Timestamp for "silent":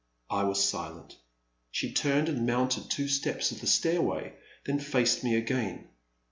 0.67-1.15